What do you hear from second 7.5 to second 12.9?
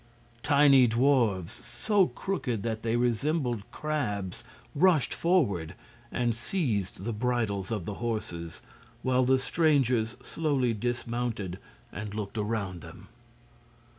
of the horses, while the strangers slowly dismounted and looked around